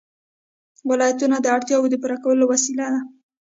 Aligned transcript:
ولایتونه 0.89 1.37
د 1.41 1.45
اړتیاوو 1.55 1.91
د 1.91 1.95
پوره 2.01 2.17
کولو 2.23 2.43
وسیله 2.51 2.85
ده. 2.93 3.01